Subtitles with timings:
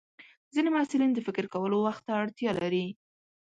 [0.53, 2.85] ځینې محصلین د فکر کولو وخت ته اړتیا لري.